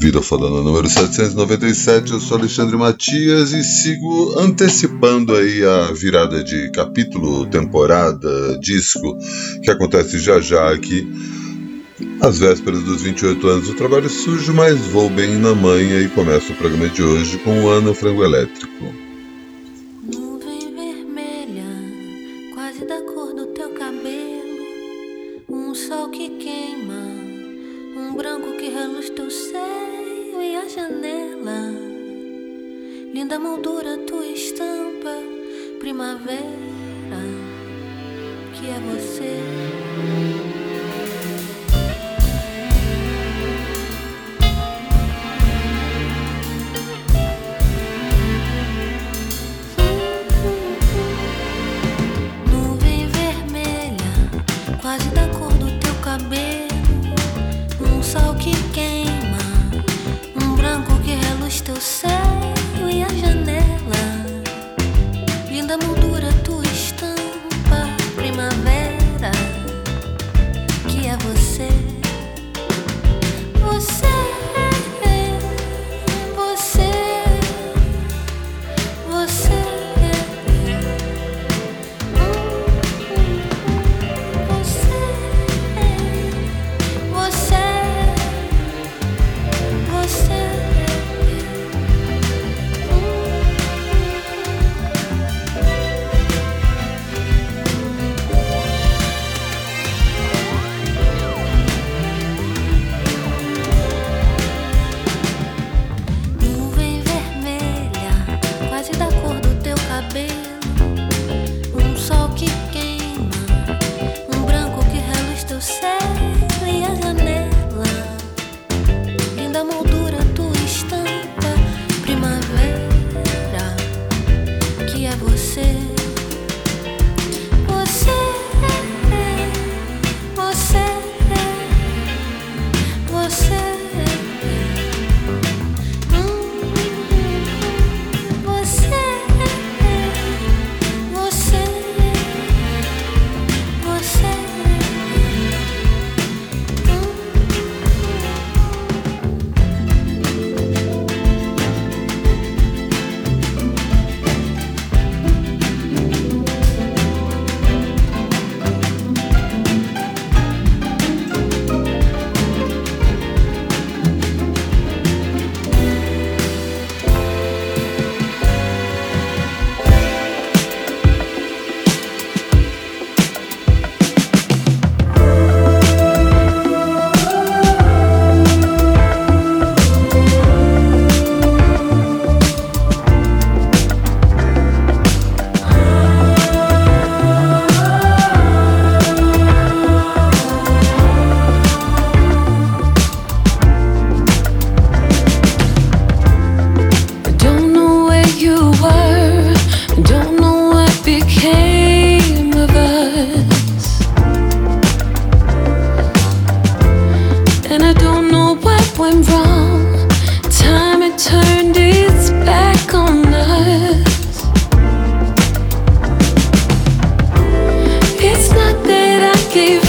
Vida 0.00 0.22
Fodona 0.22 0.62
número 0.62 0.88
797, 0.88 2.12
eu 2.12 2.20
sou 2.20 2.38
Alexandre 2.38 2.76
Matias 2.76 3.52
e 3.52 3.64
sigo 3.64 4.38
antecipando 4.38 5.34
aí 5.34 5.64
a 5.64 5.92
virada 5.92 6.44
de 6.44 6.70
capítulo, 6.70 7.44
temporada, 7.46 8.56
disco, 8.60 9.18
que 9.60 9.68
acontece 9.68 10.20
já 10.20 10.38
já 10.38 10.72
aqui, 10.72 11.04
às 12.20 12.38
vésperas 12.38 12.84
dos 12.84 13.02
28 13.02 13.48
anos 13.48 13.66
do 13.66 13.74
trabalho 13.74 14.08
sujo, 14.08 14.54
mas 14.54 14.78
vou 14.86 15.10
bem 15.10 15.36
na 15.36 15.52
manhã 15.52 16.00
e 16.00 16.08
começo 16.08 16.52
o 16.52 16.56
programa 16.56 16.88
de 16.88 17.02
hoje 17.02 17.36
com 17.38 17.64
o 17.64 17.68
Ano 17.68 17.92
Frango 17.92 18.22
Elétrico. 18.22 19.07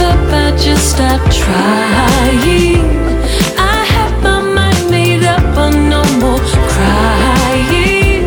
up, 0.02 0.20
I 0.46 0.52
just 0.58 0.92
stopped 0.96 1.32
trying. 1.32 2.86
I 3.58 3.84
had 3.94 4.14
my 4.24 4.42
mind 4.42 4.90
made 4.90 5.24
up 5.24 5.58
on 5.58 5.90
no 5.90 6.04
more 6.24 6.44
crying. 6.74 8.26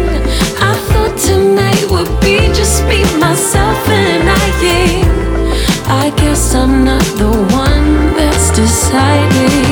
I 0.71 0.72
thought 0.88 1.16
tonight 1.16 1.84
would 1.91 2.12
be 2.21 2.37
just 2.59 2.84
me, 2.88 3.03
myself, 3.19 3.88
and 3.88 4.28
I 6.03 6.10
guess 6.16 6.55
I'm 6.55 6.84
not 6.84 7.05
the 7.16 7.31
one 7.55 8.16
that's 8.16 8.50
deciding. 8.56 9.72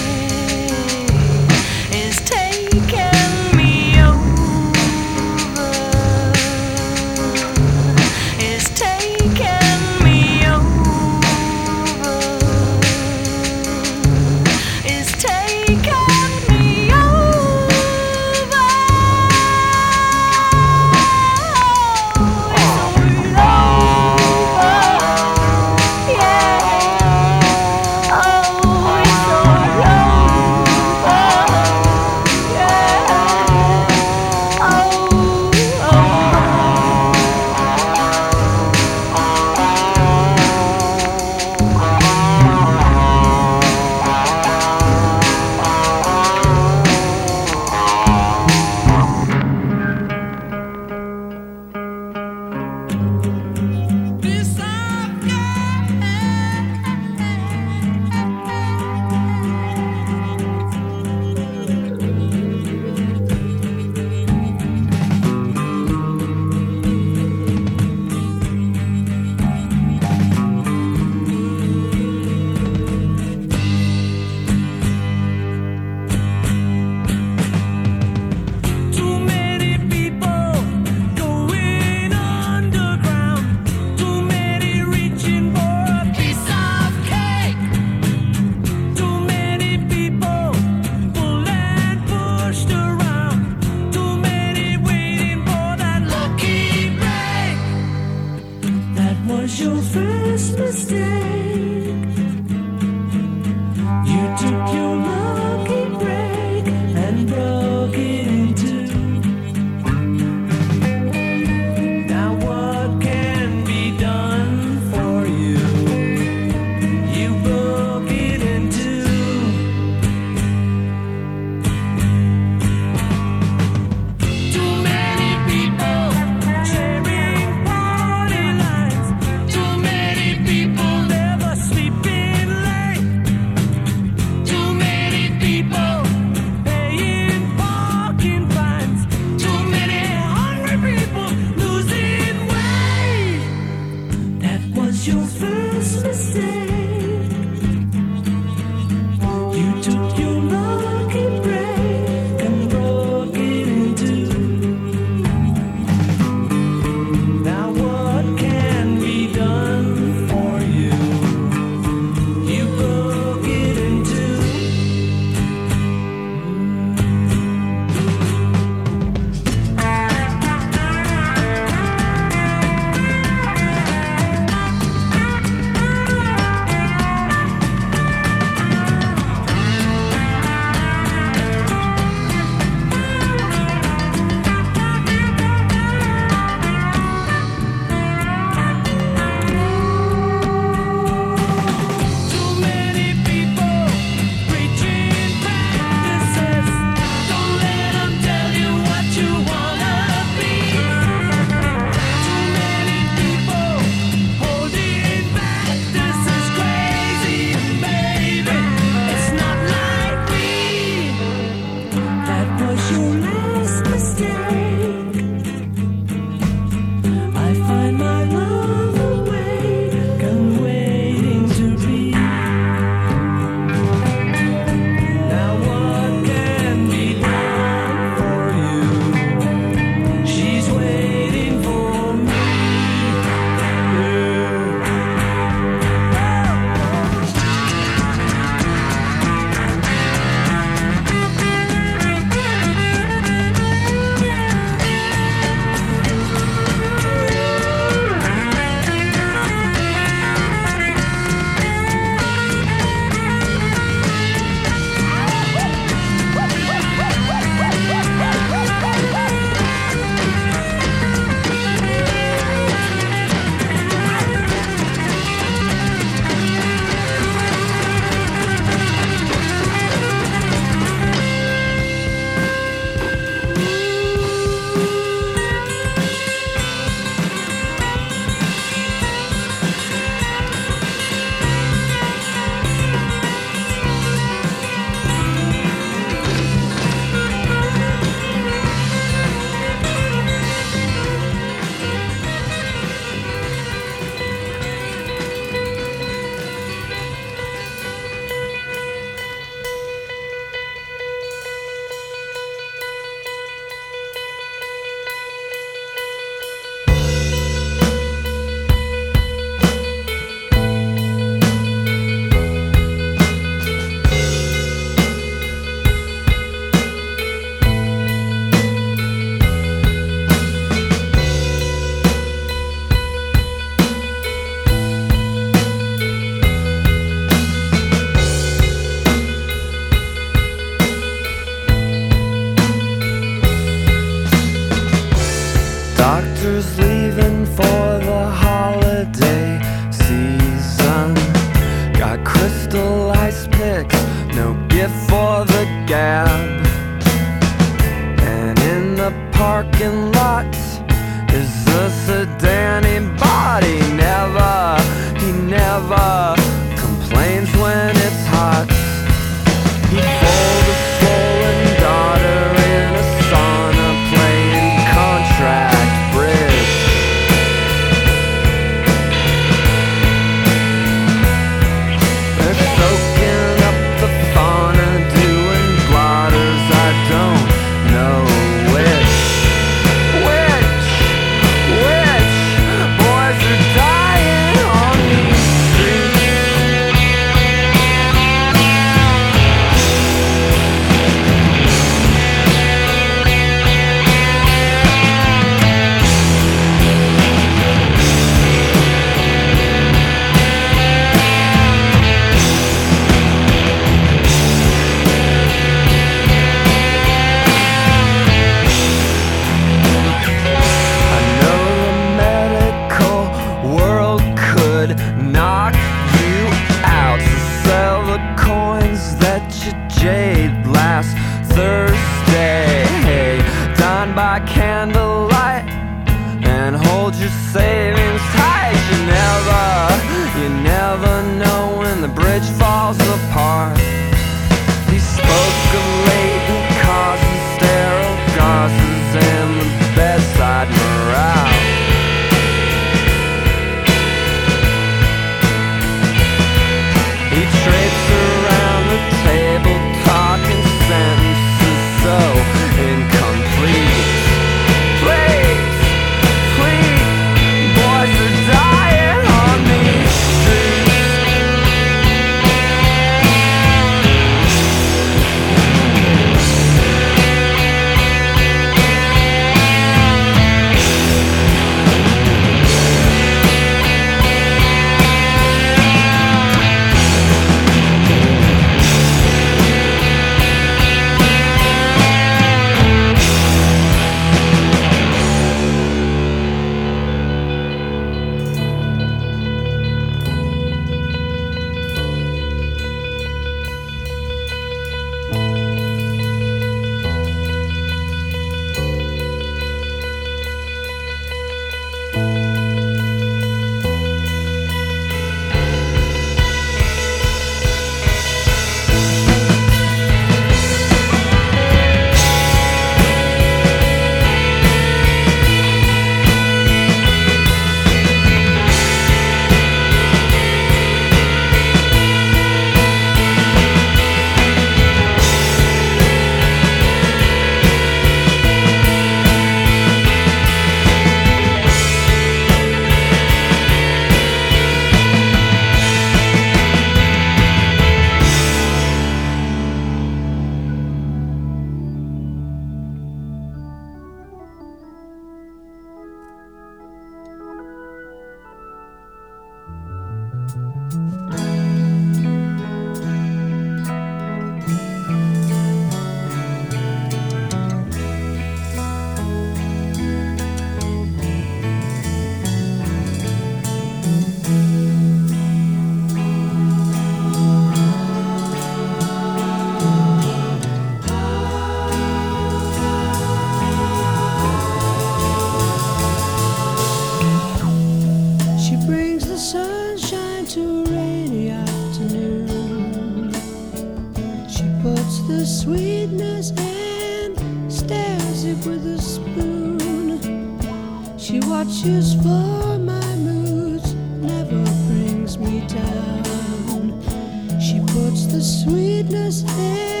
Sweetness 599.01 599.41
and 599.41 599.89
eh? 599.89 600.00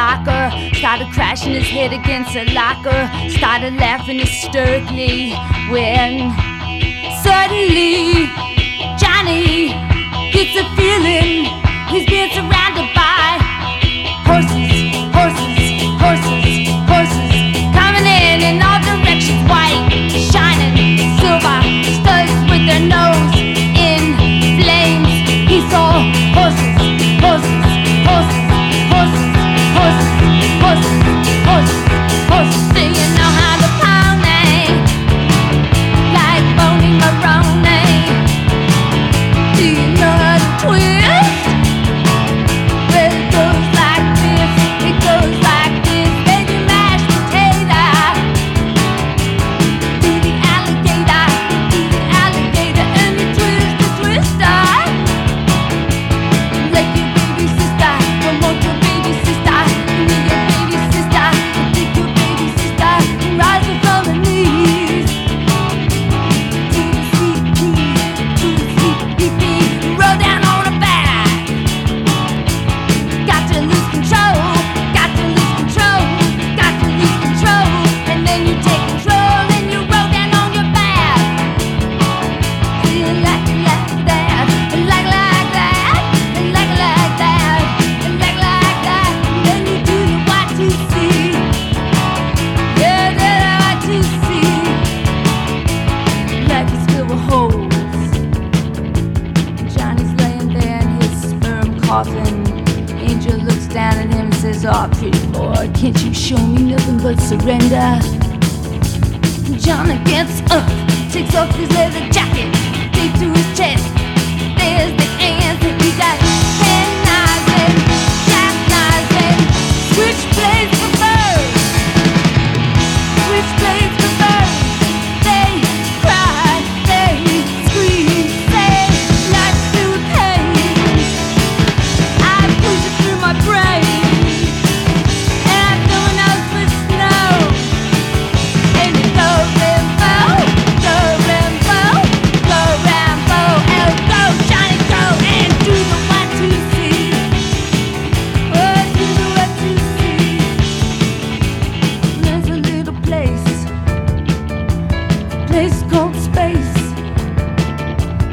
Started 0.00 1.12
crashing 1.12 1.52
his 1.52 1.68
head 1.68 1.92
against 1.92 2.34
a 2.34 2.44
locker. 2.54 3.04
Started 3.36 3.74
laughing 3.74 4.18
hysterically 4.18 5.34
when 5.68 6.32
suddenly 7.20 8.24
Johnny 8.96 9.68
gets 10.32 10.56
a 10.56 10.64
feeling 10.74 11.44
he's 11.92 12.08
being 12.08 12.30
surrounded 12.32 12.89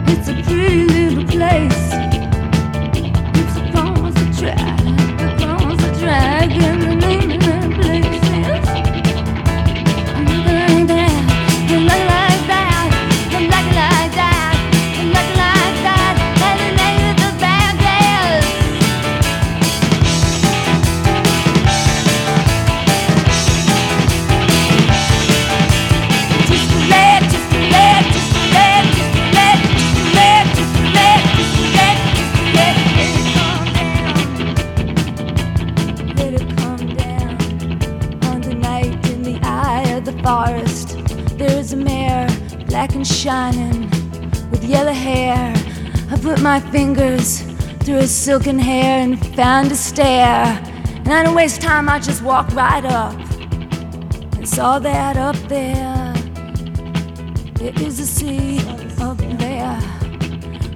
It's 0.09 0.47
my 46.47 46.61
fingers 46.71 47.41
through 47.81 47.95
her 47.95 48.07
silken 48.07 48.57
hair 48.57 49.01
and 49.01 49.13
found 49.35 49.69
a 49.69 49.75
stair. 49.75 50.45
And 51.03 51.09
I 51.09 51.21
don't 51.21 51.35
waste 51.35 51.59
time, 51.59 51.89
I 51.89 51.99
just 51.99 52.21
walked 52.21 52.53
right 52.53 52.85
up 52.85 53.19
and 54.37 54.47
saw 54.47 54.79
that 54.79 55.17
up 55.17 55.35
there. 55.49 56.13
There 57.55 57.73
is 57.85 57.99
a 57.99 58.05
sea 58.05 58.59
up 59.01 59.17
there. 59.17 59.77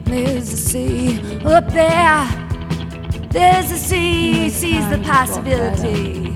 There's 0.03 0.51
a 0.51 0.57
sea 0.57 1.21
up 1.45 1.67
there. 1.71 2.27
There's 3.29 3.71
a 3.71 3.77
sea, 3.77 4.49
sees 4.49 4.85
the 4.89 4.99
possibility. 5.05 6.33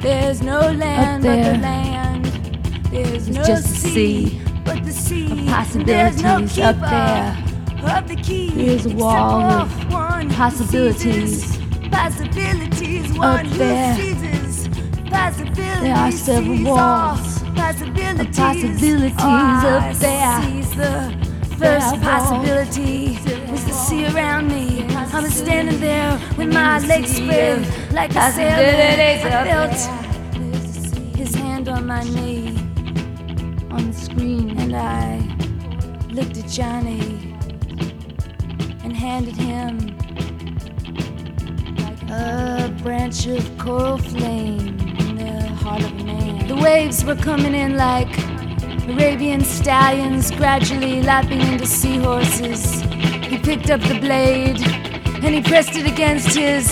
There's 0.00 0.42
no 0.42 0.58
land 0.72 1.22
but 1.22 1.36
the 1.44 1.58
land. 1.58 2.24
There's 2.90 3.28
no 3.28 3.44
just 3.44 3.66
a 3.66 3.88
sea, 3.88 4.42
but 4.64 4.84
the 4.84 4.90
sea. 4.90 5.46
There's 5.84 6.20
no 6.20 6.38
up 6.38 6.80
there. 6.80 7.43
Of 7.84 8.08
the 8.08 8.16
key. 8.16 8.50
There's 8.50 8.86
a 8.86 8.94
wall 8.94 9.42
of 9.42 9.70
possibilities 10.30 11.52
seizes 11.52 11.58
Possibilities. 11.90 13.12
One 13.12 13.44
who 13.46 13.58
there. 13.58 13.96
There 15.80 15.94
are 15.94 16.10
several 16.10 16.64
walls 16.64 17.42
Possibilities. 17.54 18.20
of 18.20 18.32
possibilities 18.34 19.16
up 19.20 19.94
there. 19.98 20.40
first 21.58 22.00
possibility 22.02 23.18
was 23.50 23.64
the 23.64 23.72
sea 23.72 24.06
around 24.06 24.48
me. 24.48 24.86
I 24.88 25.20
was 25.20 25.34
standing 25.34 25.78
there 25.80 26.18
with 26.36 26.52
my 26.52 26.78
legs 26.80 27.14
spread 27.16 27.92
like 27.92 28.10
a 28.10 28.32
sailor. 28.32 29.28
I 29.30 29.46
up 29.46 29.70
felt 29.70 31.16
his 31.16 31.34
hand 31.34 31.68
on 31.68 31.86
my 31.86 32.02
knee 32.02 32.56
on 33.70 33.90
the 33.90 33.92
screen. 33.92 34.58
and 34.58 34.74
I 34.74 35.18
looked 36.12 36.36
at 36.38 36.48
Johnny 36.48 37.13
handed 39.04 39.36
him 39.36 39.76
like 41.84 42.02
a 42.10 42.74
branch 42.82 43.26
of 43.26 43.58
coral 43.58 43.98
flame 43.98 44.80
in 44.98 45.16
the 45.16 45.42
heart 45.62 45.82
of 45.82 45.94
man. 46.06 46.48
The 46.48 46.56
waves 46.56 47.04
were 47.04 47.14
coming 47.14 47.54
in 47.54 47.76
like 47.76 48.12
Arabian 48.88 49.44
stallions, 49.44 50.30
gradually 50.30 51.02
lapping 51.02 51.42
into 51.42 51.66
seahorses. 51.66 52.80
He 53.30 53.36
picked 53.36 53.68
up 53.68 53.82
the 53.82 53.98
blade 54.00 54.60
and 55.22 55.34
he 55.34 55.42
pressed 55.42 55.76
it 55.76 55.86
against 55.86 56.34
his 56.34 56.66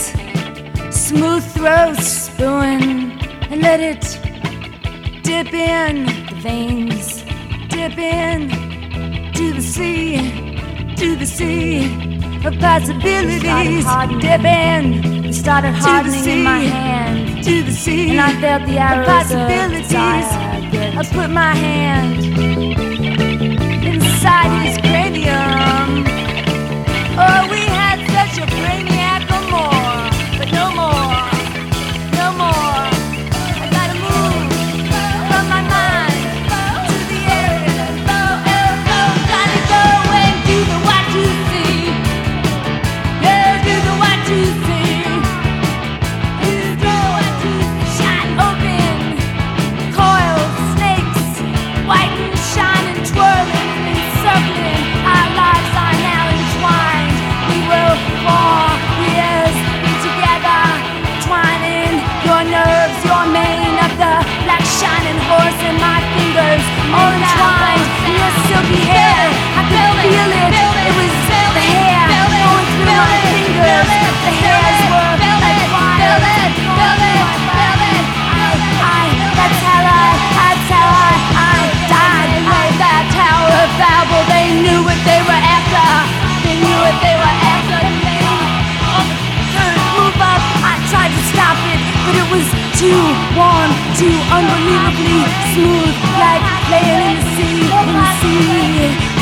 smooth 0.90 1.44
throat, 1.52 1.98
spewing, 1.98 3.12
and 3.50 3.60
let 3.60 3.80
it 3.80 4.04
dip 5.22 5.52
in 5.52 6.06
the 6.06 6.36
veins, 6.36 7.24
dip 7.68 7.98
in 7.98 8.48
to 9.34 9.52
the 9.52 9.60
sea, 9.60 10.16
to 10.96 11.14
the 11.14 11.26
sea 11.26 12.01
of 12.45 12.59
possibilities. 12.59 13.84
Dip 14.20 14.45
in, 14.45 15.24
it 15.24 15.34
started 15.34 15.74
hardening 15.74 16.24
in 16.24 16.43
my 16.43 16.59
hand, 16.59 17.45
to 17.45 17.62
the 17.62 17.72
sea, 17.72 18.11
and 18.11 18.20
I 18.20 18.40
felt 18.40 18.66
the 18.66 18.78
arrows 18.78 19.09
of 19.09 19.14
possibilities. 19.14 19.95
I 19.95 21.03
put 21.12 21.30
my 21.30 21.55
hand 21.55 22.24
inside 23.84 24.66
his 24.66 24.78
cranium. 24.78 26.05
Oh, 27.18 27.49
we 27.51 27.61
knew 84.62 84.80
what 84.86 85.00
they 85.02 85.20
were 85.26 85.42
after. 85.42 85.86
They 86.46 86.54
knew 86.62 86.78
what 86.86 86.96
they 87.02 87.16
were 87.18 87.36
after. 87.50 87.82
Turn, 89.54 89.74
move 89.98 90.18
up. 90.22 90.42
I 90.62 90.78
tried 90.86 91.10
to 91.10 91.22
stop 91.34 91.58
it, 91.66 91.80
but 92.06 92.14
it 92.14 92.28
was 92.30 92.46
too 92.78 93.02
warm, 93.34 93.70
too 93.98 94.14
unbelievably 94.30 95.20
smooth, 95.52 95.94
like 96.22 96.42
laying 96.70 97.02
in 97.10 97.14
the 97.18 97.26
sea, 97.34 97.58
in 97.74 97.88
the 97.90 98.06
sea. 98.22 99.21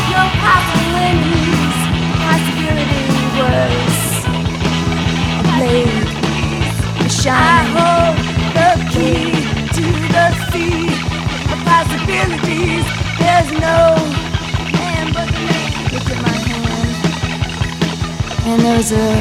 Was 18.81 18.93
a 18.93 19.13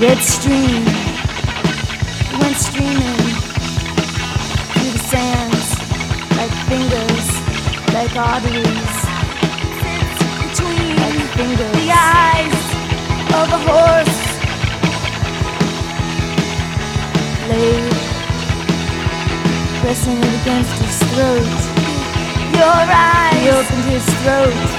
red 0.00 0.18
stream. 0.18 0.82
It 2.30 2.36
went 2.40 2.56
streaming 2.56 3.22
through 4.72 4.92
the 4.96 5.04
sands 5.12 5.68
like 6.38 6.54
fingers, 6.66 7.26
like 7.94 8.16
arteries. 8.16 8.94
Between 10.42 10.96
like 11.02 11.22
fingers. 11.38 11.74
the 11.78 11.90
eyes 11.94 12.62
of 13.38 13.46
a 13.54 13.60
horse. 13.70 14.18
Laid, 17.50 17.92
pressing 19.82 20.18
it 20.18 20.34
against 20.42 20.74
his 20.82 20.98
throat. 21.12 21.60
Your 22.58 22.82
eyes. 22.90 23.38
He 23.40 23.50
opened 23.50 23.84
his 23.84 24.04
throat. 24.22 24.73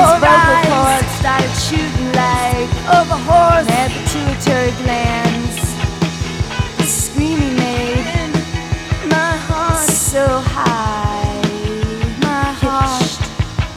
His 0.00 0.12
vocal 0.24 0.56
cords 0.72 1.12
started 1.20 1.54
shooting 1.66 2.10
like 2.16 2.70
a 2.88 3.04
horse. 3.28 3.66
Had 3.68 3.90
pituitary 3.92 4.72
glands. 4.82 5.56
The 6.78 6.84
scream 6.84 7.38
he 7.38 7.50
made. 7.54 8.32
My 9.10 9.36
heart 9.48 9.88
so 9.88 10.26
high. 10.56 11.36
My 12.22 12.48
heart 12.64 13.12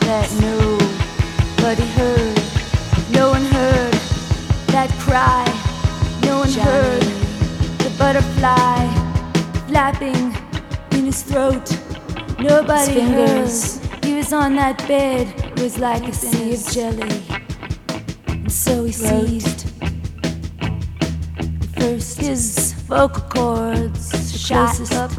that 0.07 0.30
nobody 0.39 1.88
heard. 1.97 2.39
No 3.11 3.32
one 3.32 3.45
heard 3.57 3.93
that 4.74 4.89
cry. 5.05 5.43
No 6.24 6.39
one 6.39 6.53
heard 6.53 7.03
the 7.84 7.91
butterfly 7.97 8.88
flapping 9.67 10.34
in 10.97 11.05
his 11.05 11.21
throat. 11.24 11.67
Nobody 12.39 13.01
heard. 13.01 13.49
He 14.03 14.13
was 14.15 14.32
on 14.34 14.55
that 14.55 14.78
bed. 14.88 15.28
It 15.38 15.59
was 15.61 15.80
like 15.80 16.07
a 16.07 16.12
sea 16.24 16.53
of 16.53 16.71
jelly. 16.71 17.21
And 18.28 18.51
so 18.51 18.86
he 18.86 18.91
seized. 18.91 19.69
First, 21.76 22.17
his 22.19 22.74
vocal 22.88 23.24
cords 23.24 24.39
shot 24.39 24.80
up. 24.93 25.11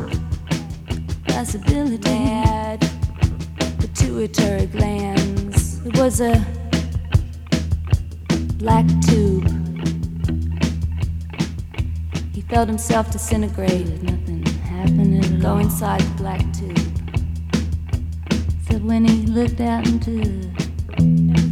Possibility 1.27 2.11
had 2.11 2.81
pituitary 3.79 4.67
glands. 4.67 5.85
It 5.85 5.99
was 5.99 6.21
a 6.21 6.45
black 8.59 8.87
tube. 9.07 9.47
He 12.33 12.41
felt 12.43 12.69
himself 12.69 13.11
disintegrate. 13.11 14.03
Nothing 14.03 14.45
happened 14.47 15.43
Go 15.43 15.59
inside 15.59 16.01
the 16.01 16.15
black 16.17 16.41
tube. 16.55 16.79
So 18.67 18.79
when 18.79 19.05
he 19.05 19.27
looked 19.27 19.61
out 19.61 19.87
into 19.87 20.51
everything 20.99 21.44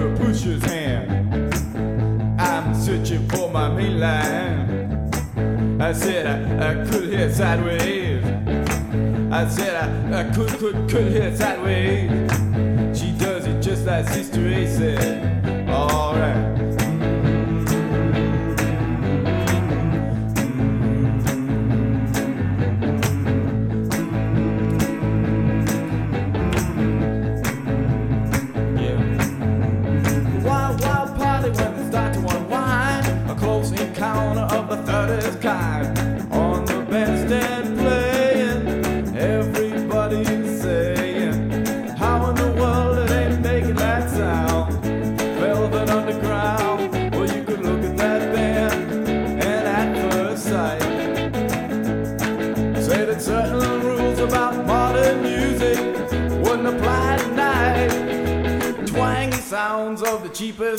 licking 0.00 0.12
up 0.12 0.18
pusher's 0.18 0.64
hand. 0.64 2.40
I'm 2.40 2.74
searching 2.74 3.28
for 3.28 3.50
my 3.50 3.68
mainline. 3.70 5.10
I 5.80 5.92
said 5.92 6.26
I, 6.26 6.70
I 6.70 6.86
could 6.86 7.08
hear 7.10 7.32
sideways. 7.32 8.24
I 9.32 9.48
said 9.48 9.76
I, 10.12 10.20
I 10.20 10.24
could, 10.34 10.48
could, 10.58 10.88
could 10.88 11.12
hear 11.12 11.34
sideways. 11.36 12.10
She 12.98 13.12
does 13.12 13.46
it 13.46 13.62
just 13.62 13.86
like 13.86 14.06
Sister 14.08 14.46
A 14.46 14.66
said. 14.66 15.39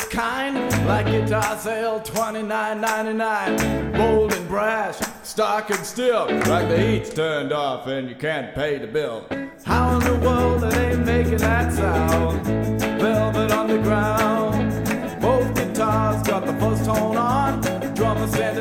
Kind, 0.10 0.56
like 0.88 1.06
guitar 1.06 1.58
sale 1.58 2.02
twenty 2.02 2.42
nine 2.44 2.82
ninety 2.82 3.14
nine. 3.14 3.92
Bold 3.94 4.34
and 4.34 4.48
brash, 4.48 4.98
stark 5.24 5.70
and 5.70 5.86
still, 5.86 6.26
like 6.48 6.68
the 6.68 6.78
heat's 6.78 7.14
turned 7.14 7.54
off 7.54 7.88
and 7.88 8.10
you 8.10 8.16
can't 8.16 8.54
pay 8.54 8.78
the 8.78 8.88
bill. 8.88 9.26
How 9.64 9.98
in 9.98 10.04
the 10.04 10.16
world 10.26 10.66
are 10.66 10.72
they 10.72 10.98
making 10.98 11.38
that 11.38 11.72
sound? 11.72 12.46
Velvet 13.00 13.52
Underground, 13.52 15.22
Both 15.22 15.56
guitars 15.56 16.28
got 16.28 16.46
the 16.46 16.54
first 16.60 16.84
tone 16.86 17.16
on, 17.16 17.62
drummer 17.96 18.28
standing 18.28 18.61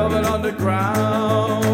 velvet 0.00 0.24
underground. 0.24 1.69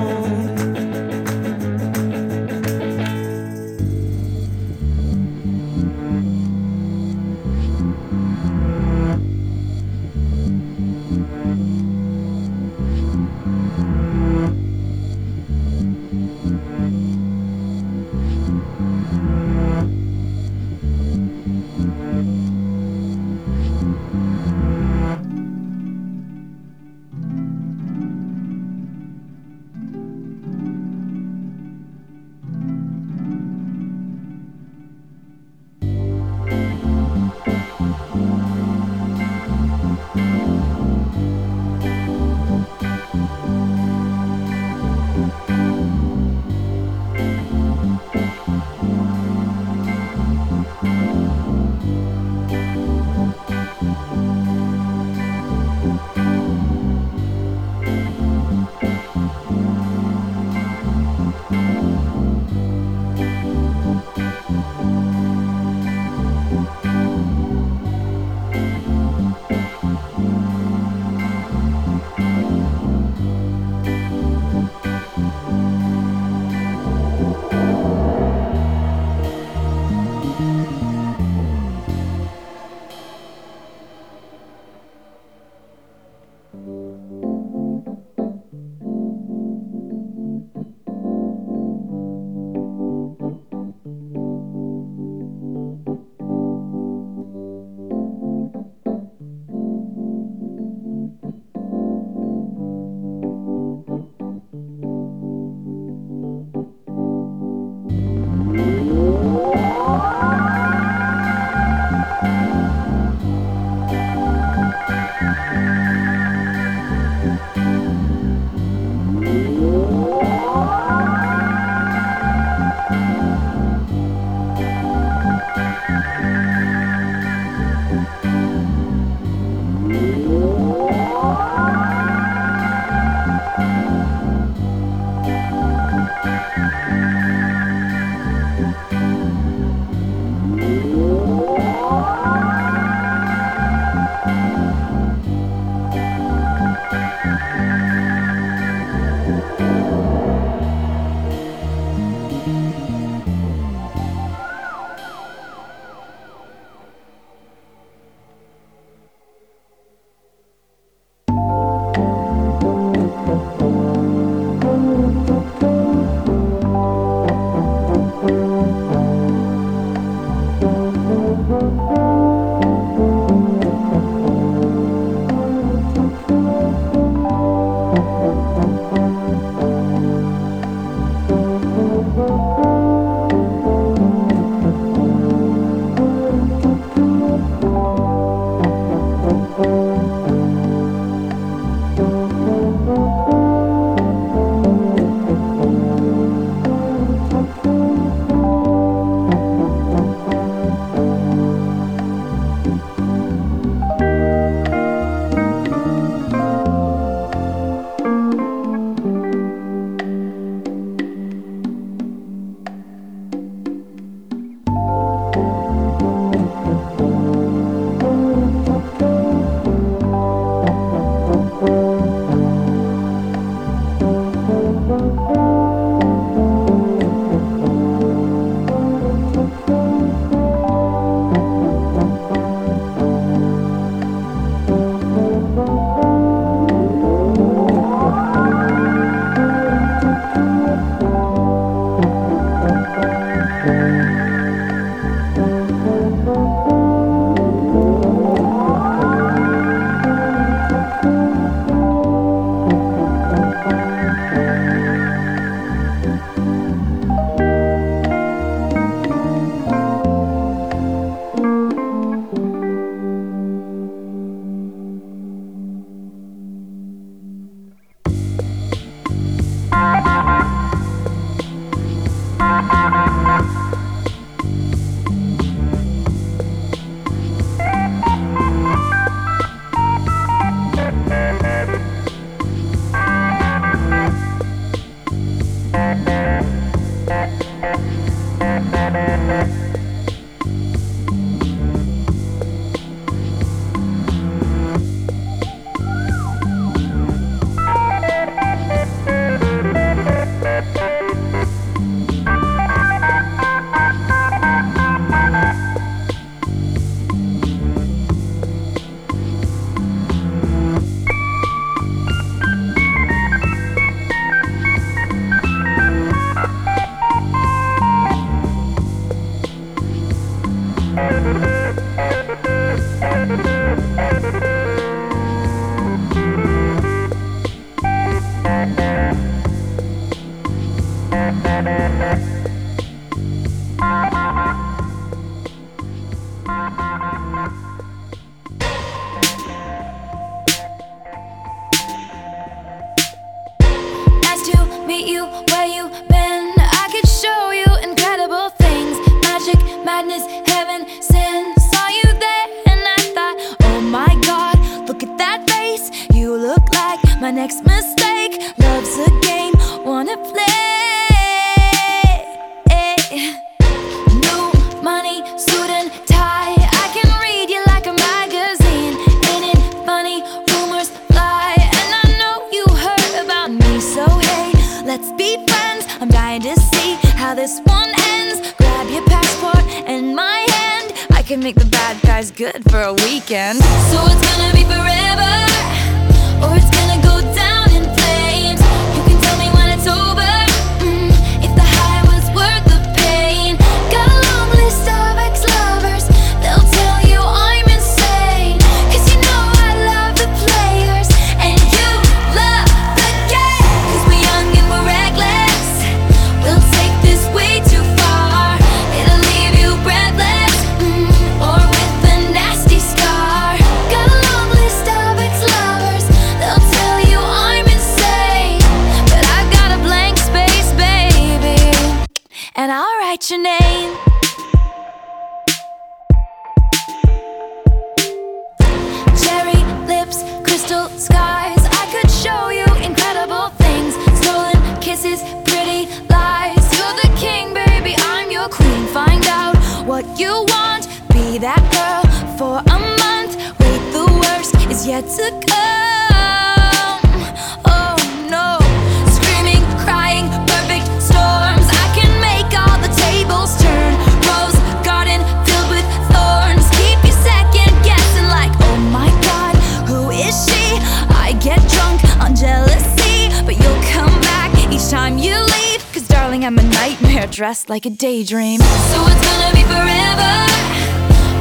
dressed 467.37 467.69
like 467.69 467.85
a 467.85 467.91
daydream. 467.91 468.61
So 468.61 468.99
it's 469.09 469.21
gonna 469.29 469.53
be 469.53 469.63
forever, 469.65 470.33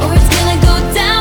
or 0.03 0.13
it's 0.13 0.27
gonna 0.27 0.59
go 0.61 0.93
down. 0.93 1.14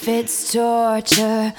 if 0.00 0.08
it's 0.08 0.52
torture. 0.52 1.52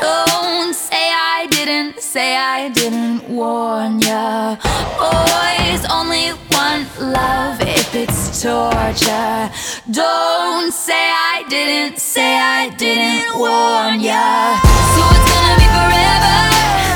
Don't 0.00 0.74
say 0.74 1.10
I 1.12 1.48
didn't, 1.50 2.00
say 2.00 2.36
I 2.36 2.68
didn't 2.68 3.28
warn 3.28 4.00
ya. 4.00 4.56
Boys, 4.98 5.82
only 5.90 6.30
want 6.52 6.86
love 7.00 7.60
if 7.60 7.94
it's 7.94 8.42
torture. 8.42 9.50
Don't 9.90 10.72
say 10.72 11.10
I 11.34 11.44
didn't, 11.48 11.98
say 11.98 12.36
I 12.36 12.70
didn't 12.78 13.36
warn 13.36 13.98
ya. 13.98 14.60
So 14.94 15.02
it's 15.10 15.26
gonna 15.34 15.56
be 15.58 15.66
forever. 15.74 16.89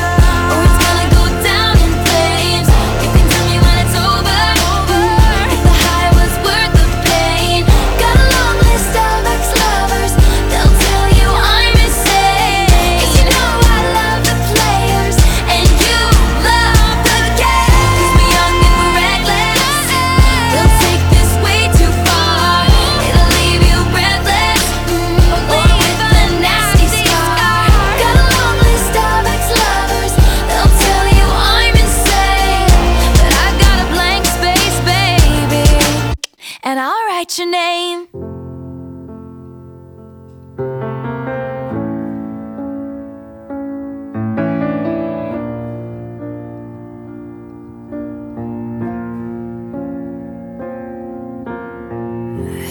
write 37.25 37.39
your 37.39 37.51
name. 37.51 38.09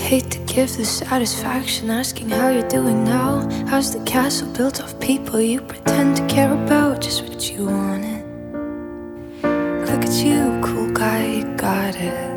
hate 0.09 0.29
to 0.29 0.39
give 0.45 0.77
the 0.77 0.85
satisfaction 0.85 1.89
asking 1.89 2.29
how 2.29 2.49
you're 2.49 2.67
doing 2.67 3.03
now. 3.03 3.49
How's 3.67 3.91
the 3.91 4.03
castle 4.03 4.47
built 4.53 4.79
of 4.79 4.99
people 4.99 5.41
you 5.41 5.61
pretend 5.61 6.17
to 6.17 6.27
care 6.27 6.53
about? 6.53 7.01
Just 7.01 7.23
what 7.23 7.49
you 7.49 7.65
wanted. 7.65 8.23
Look 9.89 10.05
at 10.05 10.13
you, 10.23 10.61
cool 10.63 10.91
guy, 10.91 11.25
you 11.25 11.55
got 11.55 11.95
it. 11.95 12.32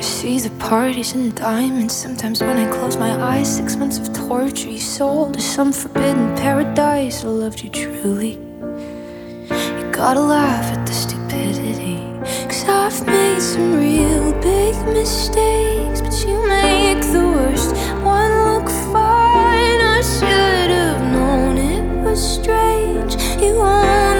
I 0.00 0.02
see 0.02 0.38
the 0.38 0.48
parties 0.52 1.12
and 1.12 1.34
diamonds. 1.36 1.94
Sometimes 1.94 2.40
when 2.40 2.56
I 2.56 2.72
close 2.72 2.96
my 2.96 3.12
eyes, 3.22 3.54
six 3.54 3.76
months 3.76 3.98
of 3.98 4.10
torture 4.14 4.70
you 4.70 4.78
sold 4.78 5.34
to 5.34 5.42
some 5.42 5.72
forbidden 5.72 6.34
paradise. 6.36 7.22
I 7.22 7.28
loved 7.28 7.62
you 7.62 7.68
truly. 7.68 8.38
You 9.50 9.92
gotta 9.92 10.20
laugh 10.20 10.64
at 10.72 10.86
the 10.86 10.94
stupidity. 10.94 11.98
Cause 12.48 12.64
I've 12.66 13.06
made 13.06 13.42
some 13.42 13.74
real 13.74 14.32
big 14.40 14.74
mistakes, 14.86 16.00
but 16.00 16.16
you 16.26 16.48
make 16.48 17.02
the 17.12 17.26
worst 17.36 17.76
one 18.02 18.32
look 18.48 18.70
fine. 18.94 19.80
I 19.96 20.00
should 20.00 20.70
have 20.80 21.02
known 21.12 21.58
it 21.58 21.84
was 22.02 22.20
strange. 22.36 23.16
You 23.38 23.52
only 23.56 24.19